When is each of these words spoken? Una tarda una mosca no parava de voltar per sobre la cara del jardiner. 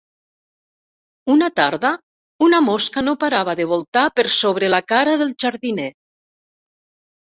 Una 1.33 1.49
tarda 1.61 1.91
una 2.47 2.63
mosca 2.71 3.05
no 3.11 3.15
parava 3.27 3.57
de 3.63 3.71
voltar 3.77 4.09
per 4.19 4.29
sobre 4.41 4.75
la 4.79 4.85
cara 4.97 5.19
del 5.25 5.35
jardiner. 5.47 5.91